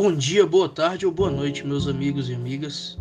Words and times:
Bom 0.00 0.14
dia, 0.14 0.46
boa 0.46 0.68
tarde 0.68 1.04
ou 1.04 1.10
boa 1.10 1.28
noite, 1.28 1.66
meus 1.66 1.88
amigos 1.88 2.28
e 2.28 2.32
amigas. 2.32 2.96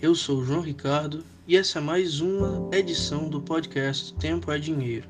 Eu 0.00 0.14
sou 0.14 0.38
o 0.38 0.44
João 0.46 0.62
Ricardo 0.62 1.22
e 1.46 1.54
essa 1.54 1.78
é 1.78 1.82
mais 1.82 2.22
uma 2.22 2.74
edição 2.74 3.28
do 3.28 3.38
podcast 3.38 4.14
Tempo 4.14 4.50
é 4.50 4.58
Dinheiro. 4.58 5.06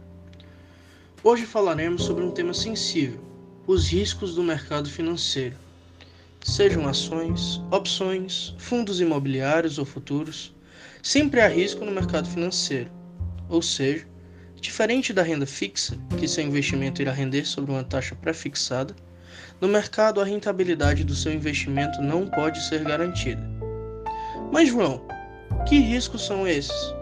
Hoje 1.22 1.46
falaremos 1.46 2.03
sobre 2.03 2.25
um 2.25 2.32
tema 2.32 2.53
sensível: 2.53 3.21
os 3.68 3.86
riscos 3.86 4.35
do 4.35 4.43
mercado 4.43 4.90
financeiro. 4.90 5.54
Sejam 6.43 6.89
ações, 6.89 7.62
opções, 7.70 8.52
fundos 8.59 9.00
imobiliários 9.00 9.79
ou 9.79 9.84
futuros, 9.84 10.52
sempre 11.00 11.41
há 11.41 11.46
risco 11.46 11.84
no 11.84 11.93
mercado 11.93 12.29
financeiro. 12.29 12.91
Ou 13.48 13.62
seja, 13.62 14.09
diferente 14.61 15.12
da 15.12 15.22
renda 15.22 15.46
fixa, 15.46 15.96
que 16.18 16.27
seu 16.27 16.43
investimento 16.43 17.00
irá 17.00 17.13
render 17.13 17.44
sobre 17.44 17.71
uma 17.71 17.85
taxa 17.85 18.16
pré-fixada, 18.16 18.93
no 19.61 19.67
mercado, 19.67 20.21
a 20.21 20.25
rentabilidade 20.25 21.03
do 21.03 21.14
seu 21.14 21.32
investimento 21.32 22.00
não 22.00 22.26
pode 22.26 22.62
ser 22.68 22.85
garantida. 22.85 23.43
Mas, 24.53 24.68
João, 24.68 25.03
que 25.66 25.80
riscos 25.80 26.25
são 26.25 26.46
esses? 26.46 26.94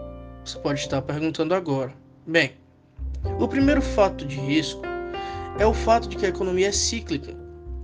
Você 0.45 0.59
pode 0.59 0.81
estar 0.81 1.03
perguntando 1.03 1.55
agora. 1.55 1.93
Bem, 2.27 2.53
o 3.39 3.47
primeiro 3.47 3.83
fato 3.83 4.25
de 4.25 4.37
risco 4.37 4.83
é 5.59 5.67
o 5.67 5.75
fato 5.75 6.09
de 6.09 6.17
que 6.17 6.25
a 6.25 6.31
economia 6.31 6.69
é 6.69 6.73
cíclica 6.73 7.35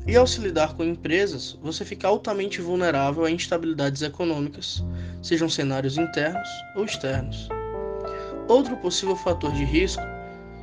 e, 0.07 0.17
ao 0.17 0.27
se 0.27 0.41
lidar 0.41 0.75
com 0.75 0.85
empresas, 0.85 1.59
você 1.63 1.85
fica 1.85 2.09
altamente 2.09 2.63
vulnerável 2.63 3.25
a 3.25 3.31
instabilidades 3.31 4.01
econômicas, 4.01 4.83
sejam 5.21 5.51
cenários 5.51 5.99
internos 5.99 6.49
ou 6.75 6.85
externos. 6.85 7.49
Outro 8.49 8.77
possível 8.79 9.17
fator 9.17 9.53
de 9.53 9.65
risco 9.65 10.03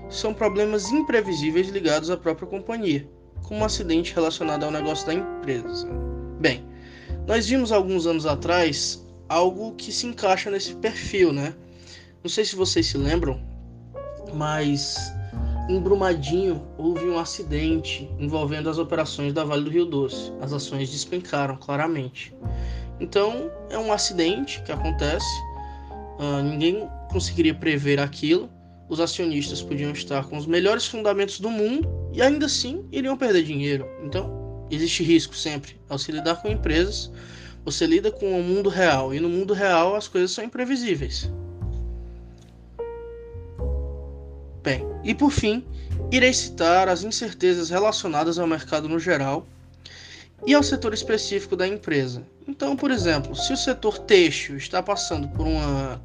são 0.10 0.34
problemas 0.34 0.92
imprevisíveis 0.92 1.70
ligados 1.70 2.10
à 2.10 2.18
própria 2.18 2.48
companhia 2.48 3.08
como 3.50 3.62
um 3.62 3.66
acidente 3.66 4.14
relacionado 4.14 4.64
ao 4.64 4.70
negócio 4.70 5.08
da 5.08 5.16
empresa. 5.16 5.88
Bem, 6.40 6.64
nós 7.28 7.48
vimos 7.48 7.72
alguns 7.72 8.06
anos 8.06 8.28
atrás 8.28 9.04
algo 9.28 9.74
que 9.74 9.92
se 9.92 10.06
encaixa 10.06 10.52
nesse 10.52 10.76
perfil, 10.76 11.34
né? 11.34 11.56
Não 12.24 12.30
sei 12.30 12.46
se 12.46 12.56
vocês 12.56 12.86
se 12.86 12.98
lembram, 12.98 13.42
mas 14.36 15.12
em 15.68 15.80
Brumadinho 15.80 16.62
houve 16.78 17.10
um 17.10 17.18
acidente 17.18 18.08
envolvendo 18.20 18.70
as 18.70 18.78
operações 18.78 19.34
da 19.34 19.44
Vale 19.44 19.64
do 19.64 19.72
Rio 19.72 19.86
Doce. 19.86 20.32
As 20.40 20.54
ações 20.54 20.92
despencaram 20.92 21.58
claramente. 21.58 22.32
Então 23.00 23.52
é 23.72 23.80
um 23.80 23.92
acidente 23.92 24.62
que 24.62 24.72
acontece, 24.72 25.26
uh, 26.20 26.44
ninguém 26.44 26.88
conseguiria 27.12 27.56
prever 27.56 28.00
aquilo. 28.00 28.48
Os 28.90 29.00
acionistas 29.00 29.62
podiam 29.62 29.92
estar 29.92 30.28
com 30.28 30.36
os 30.36 30.48
melhores 30.48 30.88
fundamentos 30.88 31.40
do 31.40 31.52
mundo 31.52 31.88
e 32.12 32.24
ainda 32.24 32.48
assim 32.48 32.84
iriam 32.92 33.16
perder 33.16 33.44
dinheiro. 33.44 33.88
Então, 34.04 34.68
existe 34.72 35.04
risco 35.04 35.36
sempre. 35.36 35.80
Ao 35.88 36.00
se 36.00 36.12
lidar 36.12 36.42
com 36.42 36.50
empresas, 36.50 37.12
você 37.64 37.86
lida 37.86 38.12
com 38.12 38.40
o 38.40 38.44
mundo 38.44 38.68
real 38.68 39.14
e 39.14 39.20
no 39.20 39.30
mundo 39.30 39.54
real 39.54 39.96
as 39.96 40.08
coisas 40.08 40.32
são 40.32 40.44
imprevisíveis. 40.44 41.32
Bem, 44.64 44.84
e 45.04 45.14
por 45.14 45.32
fim, 45.32 45.64
irei 46.12 46.34
citar 46.34 46.90
as 46.90 47.04
incertezas 47.04 47.70
relacionadas 47.70 48.40
ao 48.40 48.48
mercado 48.48 48.90
no 48.90 49.00
geral 49.00 49.46
e 50.48 50.54
ao 50.56 50.64
setor 50.64 50.96
específico 50.96 51.56
da 51.56 51.68
empresa. 51.68 52.24
Então, 52.48 52.76
por 52.76 52.90
exemplo, 52.90 53.36
se 53.36 53.54
o 53.54 53.58
setor 53.58 54.00
têxtil 54.00 54.58
está 54.58 54.82
passando 54.82 55.28
por 55.30 55.46
uma 55.46 56.02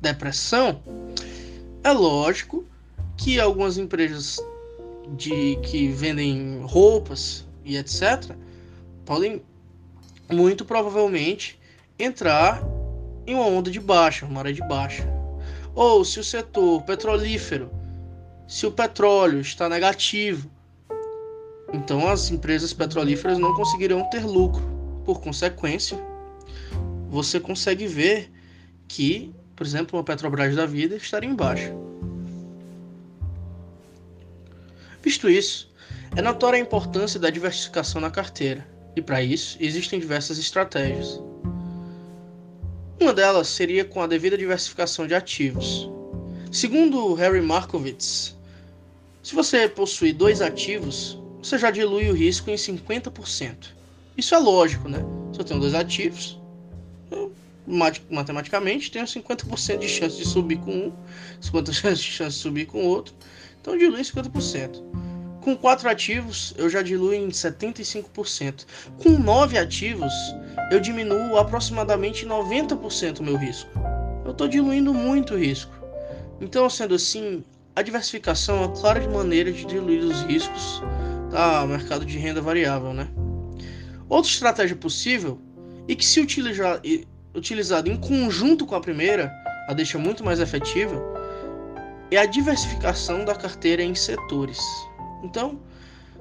depressão, 0.00 0.82
é 1.84 1.92
lógico 1.92 2.64
que 3.16 3.38
algumas 3.38 3.78
empresas 3.78 4.40
de 5.16 5.56
que 5.56 5.88
vendem 5.88 6.62
roupas 6.64 7.46
e 7.64 7.76
etc 7.76 8.34
podem 9.04 9.42
muito 10.32 10.64
provavelmente 10.64 11.60
entrar 11.98 12.62
em 13.26 13.34
uma 13.34 13.46
onda 13.46 13.70
de 13.70 13.78
baixa, 13.78 14.24
uma 14.24 14.36
maré 14.36 14.52
de 14.52 14.66
baixa. 14.66 15.06
Ou 15.74 16.04
se 16.04 16.20
o 16.20 16.24
setor 16.24 16.82
petrolífero, 16.82 17.70
se 18.48 18.66
o 18.66 18.72
petróleo 18.72 19.40
está 19.40 19.68
negativo, 19.68 20.50
então 21.72 22.08
as 22.08 22.30
empresas 22.30 22.72
petrolíferas 22.72 23.38
não 23.38 23.54
conseguirão 23.54 24.08
ter 24.10 24.24
lucro. 24.24 24.62
Por 25.04 25.20
consequência, 25.20 25.98
você 27.10 27.38
consegue 27.38 27.86
ver 27.86 28.30
que, 28.88 29.34
por 29.56 29.66
exemplo, 29.66 29.98
uma 29.98 30.04
Petrobras 30.04 30.56
da 30.56 30.66
vida 30.66 30.96
estaria 30.96 31.28
em 31.28 31.34
baixa. 31.34 31.72
Visto 35.02 35.28
isso, 35.28 35.70
é 36.16 36.22
notória 36.22 36.56
a 36.56 36.60
importância 36.60 37.20
da 37.20 37.30
diversificação 37.30 38.00
na 38.00 38.10
carteira, 38.10 38.66
e 38.96 39.02
para 39.02 39.22
isso 39.22 39.56
existem 39.60 40.00
diversas 40.00 40.38
estratégias. 40.38 41.20
Uma 43.00 43.12
delas 43.12 43.48
seria 43.48 43.84
com 43.84 44.00
a 44.00 44.06
devida 44.06 44.38
diversificação 44.38 45.06
de 45.06 45.14
ativos. 45.14 45.90
Segundo 46.50 47.12
Harry 47.14 47.40
Markowitz, 47.40 48.36
se 49.22 49.34
você 49.34 49.68
possui 49.68 50.12
dois 50.12 50.40
ativos, 50.40 51.18
você 51.42 51.58
já 51.58 51.70
dilui 51.70 52.08
o 52.10 52.14
risco 52.14 52.50
em 52.50 52.54
50%. 52.54 53.74
Isso 54.16 54.34
é 54.34 54.38
lógico, 54.38 54.88
né? 54.88 55.00
Se 55.32 55.40
eu 55.40 55.44
tenho 55.44 55.60
dois 55.60 55.74
ativos, 55.74 56.40
matematicamente 57.66 58.90
tenho 58.90 59.04
50% 59.04 59.78
de 59.78 59.88
chance 59.88 60.16
de 60.16 60.26
subir 60.26 60.58
com 60.58 60.72
um, 60.72 60.92
50% 61.40 61.94
de 61.94 62.02
chance 62.02 62.36
de 62.36 62.42
subir 62.42 62.66
com 62.66 62.84
outro. 62.84 63.14
Então 63.60 63.76
dilui 63.76 64.00
em 64.00 64.04
50%. 64.04 64.82
Com 65.40 65.56
quatro 65.56 65.88
ativos, 65.90 66.54
eu 66.56 66.70
já 66.70 66.80
diluo 66.80 67.12
em 67.12 67.28
75%. 67.28 68.64
Com 69.02 69.10
nove 69.10 69.58
ativos, 69.58 70.12
eu 70.70 70.80
diminuo 70.80 71.36
aproximadamente 71.36 72.26
90% 72.26 73.20
o 73.20 73.22
meu 73.22 73.36
risco. 73.36 73.70
Eu 74.24 74.30
estou 74.30 74.48
diluindo 74.48 74.94
muito 74.94 75.34
o 75.34 75.38
risco. 75.38 75.72
Então, 76.40 76.68
sendo 76.70 76.94
assim, 76.94 77.44
a 77.76 77.82
diversificação 77.82 78.56
é 78.56 78.60
uma 78.60 78.72
clara 78.72 79.06
maneira 79.10 79.52
de 79.52 79.64
diluir 79.66 80.02
os 80.02 80.22
riscos 80.22 80.80
do 81.30 81.68
mercado 81.68 82.06
de 82.06 82.16
renda 82.16 82.40
variável, 82.40 82.94
né? 82.94 83.08
Outra 84.08 84.30
estratégia 84.30 84.76
possível 84.76 85.38
e 85.88 85.94
que 85.94 86.04
se 86.04 86.20
utilizar, 86.20 86.80
utilizado 87.34 87.90
em 87.90 87.96
conjunto 87.96 88.64
com 88.64 88.74
a 88.74 88.80
primeira, 88.80 89.32
a 89.68 89.74
deixa 89.74 89.98
muito 89.98 90.24
mais 90.24 90.40
efetiva, 90.40 91.02
é 92.10 92.16
a 92.16 92.26
diversificação 92.26 93.24
da 93.24 93.34
carteira 93.34 93.82
em 93.82 93.94
setores. 93.94 94.58
Então, 95.22 95.58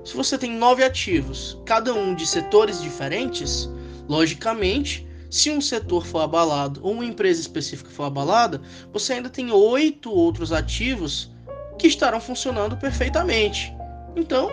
se 0.03 0.15
você 0.15 0.37
tem 0.37 0.51
nove 0.51 0.83
ativos, 0.83 1.57
cada 1.65 1.93
um 1.93 2.15
de 2.15 2.25
setores 2.25 2.81
diferentes, 2.81 3.69
logicamente, 4.07 5.07
se 5.29 5.49
um 5.49 5.61
setor 5.61 6.05
for 6.05 6.19
abalado 6.19 6.79
ou 6.83 6.93
uma 6.93 7.05
empresa 7.05 7.41
específica 7.41 7.89
for 7.89 8.03
abalada, 8.03 8.61
você 8.91 9.13
ainda 9.13 9.29
tem 9.29 9.51
oito 9.51 10.11
outros 10.11 10.51
ativos 10.51 11.31
que 11.77 11.87
estarão 11.87 12.21
funcionando 12.21 12.77
perfeitamente. 12.77 13.73
Então, 14.15 14.51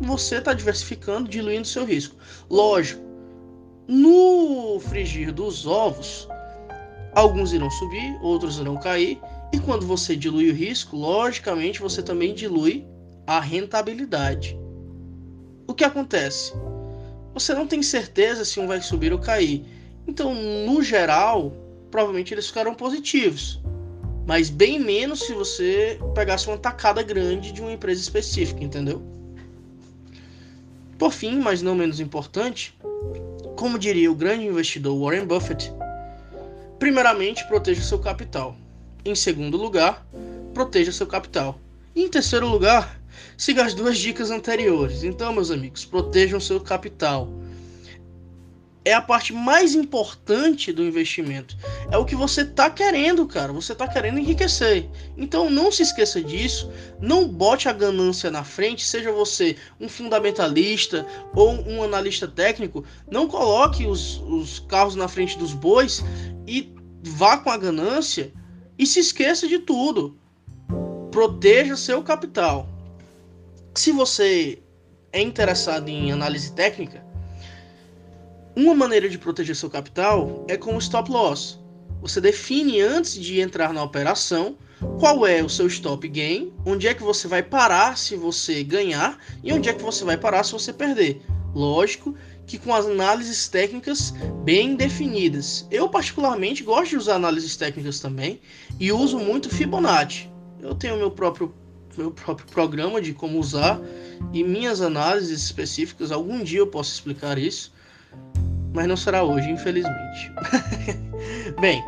você 0.00 0.36
está 0.36 0.52
diversificando, 0.52 1.28
diluindo 1.28 1.66
seu 1.66 1.84
risco. 1.84 2.16
Lógico, 2.48 3.02
no 3.86 4.78
frigir 4.80 5.32
dos 5.32 5.66
ovos, 5.66 6.28
alguns 7.14 7.52
irão 7.52 7.70
subir, 7.70 8.18
outros 8.22 8.58
irão 8.58 8.76
cair, 8.76 9.20
e 9.52 9.58
quando 9.58 9.86
você 9.86 10.16
dilui 10.16 10.50
o 10.50 10.54
risco, 10.54 10.96
logicamente 10.96 11.80
você 11.80 12.02
também 12.02 12.34
dilui 12.34 12.86
a 13.26 13.40
rentabilidade. 13.40 14.58
O 15.66 15.74
que 15.74 15.84
acontece? 15.84 16.52
Você 17.34 17.54
não 17.54 17.66
tem 17.66 17.82
certeza 17.82 18.44
se 18.44 18.60
um 18.60 18.66
vai 18.66 18.80
subir 18.80 19.12
ou 19.12 19.18
cair. 19.18 19.64
Então, 20.06 20.34
no 20.34 20.82
geral, 20.82 21.52
provavelmente 21.90 22.34
eles 22.34 22.46
ficarão 22.46 22.74
positivos. 22.74 23.60
Mas 24.26 24.50
bem 24.50 24.78
menos 24.78 25.20
se 25.20 25.32
você 25.32 25.98
pegasse 26.14 26.46
uma 26.48 26.58
tacada 26.58 27.02
grande 27.02 27.52
de 27.52 27.60
uma 27.60 27.72
empresa 27.72 28.00
específica, 28.00 28.62
entendeu? 28.62 29.02
Por 30.98 31.12
fim, 31.12 31.38
mas 31.38 31.62
não 31.62 31.74
menos 31.74 32.00
importante, 32.00 32.74
como 33.62 33.78
diria 33.78 34.10
o 34.10 34.14
grande 34.16 34.44
investidor 34.44 34.98
Warren 34.98 35.24
Buffett, 35.24 35.72
primeiramente 36.80 37.46
proteja 37.46 37.80
seu 37.80 37.96
capital. 37.96 38.56
Em 39.04 39.14
segundo 39.14 39.56
lugar, 39.56 40.04
proteja 40.52 40.90
seu 40.90 41.06
capital. 41.06 41.60
E 41.94 42.02
em 42.02 42.08
terceiro 42.08 42.48
lugar, 42.48 43.00
siga 43.38 43.64
as 43.64 43.72
duas 43.72 43.98
dicas 43.98 44.32
anteriores. 44.32 45.04
Então, 45.04 45.32
meus 45.32 45.52
amigos, 45.52 45.84
protejam 45.84 46.40
seu 46.40 46.58
capital. 46.58 47.28
É 48.84 48.92
a 48.92 49.00
parte 49.00 49.32
mais 49.32 49.74
importante 49.76 50.72
do 50.72 50.82
investimento. 50.82 51.56
É 51.90 51.96
o 51.96 52.04
que 52.04 52.16
você 52.16 52.42
está 52.42 52.68
querendo, 52.68 53.26
cara. 53.26 53.52
Você 53.52 53.72
está 53.72 53.86
querendo 53.86 54.18
enriquecer. 54.18 54.88
Então 55.16 55.48
não 55.48 55.70
se 55.70 55.82
esqueça 55.82 56.20
disso. 56.20 56.70
Não 57.00 57.28
bote 57.28 57.68
a 57.68 57.72
ganância 57.72 58.30
na 58.30 58.42
frente, 58.42 58.84
seja 58.84 59.12
você 59.12 59.56
um 59.80 59.88
fundamentalista 59.88 61.06
ou 61.32 61.52
um 61.68 61.82
analista 61.82 62.26
técnico. 62.26 62.84
Não 63.08 63.28
coloque 63.28 63.86
os, 63.86 64.20
os 64.26 64.58
carros 64.58 64.96
na 64.96 65.06
frente 65.06 65.38
dos 65.38 65.52
bois 65.52 66.02
e 66.46 66.74
vá 67.04 67.38
com 67.38 67.50
a 67.50 67.56
ganância 67.56 68.32
e 68.76 68.84
se 68.84 68.98
esqueça 68.98 69.46
de 69.46 69.60
tudo. 69.60 70.18
Proteja 71.12 71.76
seu 71.76 72.02
capital. 72.02 72.68
Se 73.74 73.92
você 73.92 74.60
é 75.12 75.20
interessado 75.20 75.88
em 75.88 76.10
análise 76.10 76.52
técnica, 76.52 77.04
Uma 78.54 78.74
maneira 78.74 79.08
de 79.08 79.16
proteger 79.16 79.56
seu 79.56 79.70
capital 79.70 80.44
é 80.46 80.58
com 80.58 80.76
o 80.76 80.78
stop 80.78 81.10
loss. 81.10 81.58
Você 82.02 82.20
define 82.20 82.80
antes 82.82 83.14
de 83.14 83.40
entrar 83.40 83.72
na 83.72 83.82
operação 83.82 84.58
qual 84.98 85.26
é 85.26 85.42
o 85.42 85.48
seu 85.48 85.66
stop 85.68 86.06
gain, 86.08 86.52
onde 86.66 86.86
é 86.86 86.92
que 86.92 87.02
você 87.02 87.26
vai 87.26 87.42
parar 87.42 87.96
se 87.96 88.14
você 88.14 88.62
ganhar 88.62 89.18
e 89.42 89.52
onde 89.52 89.70
é 89.70 89.72
que 89.72 89.82
você 89.82 90.04
vai 90.04 90.18
parar 90.18 90.44
se 90.44 90.52
você 90.52 90.72
perder. 90.72 91.22
Lógico 91.54 92.14
que 92.46 92.58
com 92.58 92.74
as 92.74 92.84
análises 92.84 93.48
técnicas 93.48 94.12
bem 94.44 94.74
definidas. 94.74 95.66
Eu 95.70 95.88
particularmente 95.88 96.62
gosto 96.62 96.90
de 96.90 96.96
usar 96.98 97.14
análises 97.14 97.56
técnicas 97.56 98.00
também 98.00 98.40
e 98.78 98.92
uso 98.92 99.18
muito 99.18 99.48
Fibonacci. 99.48 100.28
Eu 100.60 100.74
tenho 100.74 100.96
meu 100.96 101.10
próprio 101.10 101.54
meu 101.96 102.10
próprio 102.10 102.46
programa 102.48 103.00
de 103.00 103.12
como 103.12 103.38
usar 103.38 103.80
e 104.32 104.42
minhas 104.42 104.80
análises 104.80 105.42
específicas. 105.42 106.10
Algum 106.10 106.42
dia 106.42 106.58
eu 106.58 106.66
posso 106.66 106.92
explicar 106.92 107.38
isso, 107.38 107.72
mas 108.72 108.86
não 108.86 108.96
será 108.96 109.22
hoje, 109.22 109.50
infelizmente. 109.50 110.32
Bem, 111.60 111.84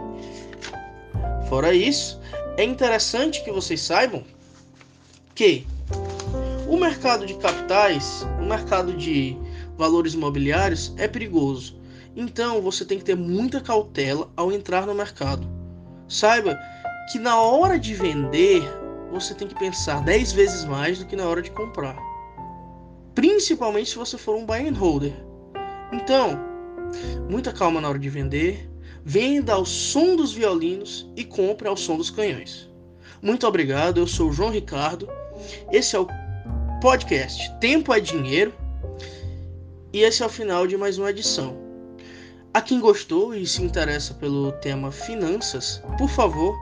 fora 1.48 1.75
isso, 1.75 2.20
é 2.56 2.64
interessante 2.64 3.42
que 3.42 3.50
vocês 3.50 3.81
saibam 3.81 4.22
que 5.34 5.66
o 6.69 6.76
mercado 6.76 7.26
de 7.26 7.34
capitais, 7.34 8.26
o 8.40 8.44
mercado 8.44 8.92
de 8.92 9.36
valores 9.76 10.14
imobiliários 10.14 10.94
é 10.96 11.08
perigoso. 11.08 11.78
Então 12.16 12.62
você 12.62 12.84
tem 12.84 12.98
que 12.98 13.04
ter 13.04 13.16
muita 13.16 13.60
cautela 13.60 14.30
ao 14.37 14.52
entrar 14.52 14.87
no 14.87 14.94
mercado. 14.94 15.48
Saiba 16.08 16.58
que 17.10 17.19
na 17.19 17.40
hora 17.40 17.78
de 17.78 17.94
vender, 17.94 18.62
você 19.10 19.34
tem 19.34 19.48
que 19.48 19.54
pensar 19.54 20.02
10 20.02 20.32
vezes 20.32 20.64
mais 20.64 20.98
do 20.98 21.06
que 21.06 21.16
na 21.16 21.26
hora 21.26 21.42
de 21.42 21.50
comprar. 21.50 21.96
Principalmente 23.14 23.90
se 23.90 23.96
você 23.96 24.16
for 24.16 24.37
um 24.37 24.46
buy 24.46 24.69
and 24.69 24.76
holder. 24.76 25.12
Então, 25.92 26.53
muita 27.28 27.52
calma 27.52 27.81
na 27.81 27.88
hora 27.88 27.98
de 27.98 28.08
vender, 28.08 28.70
venda 29.04 29.52
ao 29.52 29.66
som 29.66 30.16
dos 30.16 30.32
violinos 30.32 31.10
e 31.16 31.25
compre 31.25 31.69
ao 31.69 31.76
som 31.76 31.96
dos 31.96 32.10
canhões. 32.10 32.69
Muito 33.20 33.46
obrigado, 33.46 33.98
eu 33.98 34.06
sou 34.06 34.31
o 34.31 34.32
João 34.32 34.50
Ricardo. 34.50 35.08
Esse 35.72 35.96
é 35.96 35.98
o 35.98 36.06
podcast 36.81 37.50
Tempo 37.58 37.92
é 37.92 38.00
Dinheiro. 38.00 38.52
E 39.92 40.00
esse 40.00 40.22
é 40.22 40.26
o 40.26 40.28
final 40.28 40.66
de 40.66 40.76
mais 40.76 40.98
uma 40.98 41.10
edição. 41.10 41.56
A 42.52 42.60
quem 42.60 42.81
gostou 42.81 43.34
e 43.34 43.46
se 43.46 43.62
interessa 43.62 44.14
pelo 44.14 44.52
tema 44.52 44.92
finanças, 44.92 45.82
por 45.98 46.08
favor, 46.08 46.54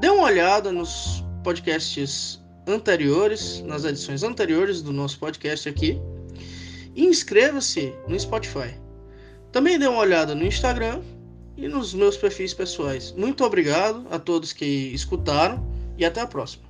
dê 0.00 0.08
uma 0.08 0.24
olhada 0.24 0.70
nos 0.70 1.24
podcasts 1.42 2.40
anteriores, 2.66 3.60
nas 3.62 3.84
edições 3.84 4.22
anteriores 4.22 4.82
do 4.82 4.92
nosso 4.92 5.18
podcast 5.18 5.68
aqui. 5.68 6.00
E 6.94 7.04
inscreva-se 7.04 7.92
no 8.08 8.18
Spotify. 8.18 8.85
Também 9.56 9.78
dê 9.78 9.86
uma 9.86 10.00
olhada 10.00 10.34
no 10.34 10.44
Instagram 10.44 11.00
e 11.56 11.66
nos 11.66 11.94
meus 11.94 12.14
perfis 12.14 12.52
pessoais. 12.52 13.10
Muito 13.12 13.42
obrigado 13.42 14.06
a 14.10 14.18
todos 14.18 14.52
que 14.52 14.66
escutaram 14.92 15.66
e 15.96 16.04
até 16.04 16.20
a 16.20 16.26
próxima. 16.26 16.64